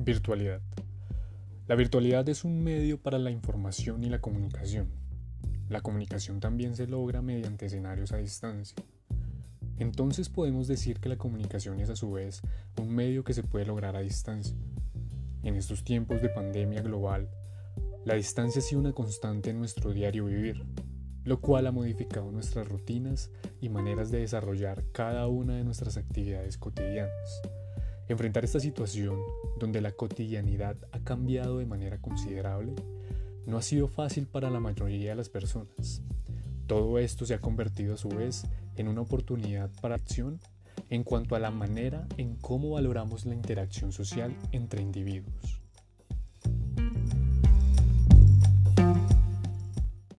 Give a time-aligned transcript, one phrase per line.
[0.00, 0.60] Virtualidad.
[1.66, 4.92] La virtualidad es un medio para la información y la comunicación.
[5.68, 8.76] La comunicación también se logra mediante escenarios a distancia.
[9.76, 12.42] Entonces podemos decir que la comunicación es a su vez
[12.80, 14.54] un medio que se puede lograr a distancia.
[15.42, 17.28] En estos tiempos de pandemia global,
[18.04, 20.64] la distancia ha sido una constante en nuestro diario vivir,
[21.24, 26.56] lo cual ha modificado nuestras rutinas y maneras de desarrollar cada una de nuestras actividades
[26.56, 27.42] cotidianas.
[28.08, 29.18] Enfrentar esta situación,
[29.58, 32.74] donde la cotidianidad ha cambiado de manera considerable,
[33.46, 36.02] no ha sido fácil para la mayoría de las personas.
[36.66, 38.44] Todo esto se ha convertido a su vez
[38.76, 40.40] en una oportunidad para acción
[40.90, 45.60] en cuanto a la manera en cómo valoramos la interacción social entre individuos.